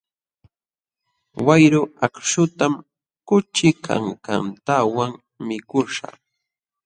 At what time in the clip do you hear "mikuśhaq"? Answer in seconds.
5.47-6.15